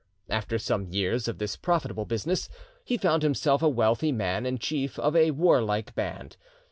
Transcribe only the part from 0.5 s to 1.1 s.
some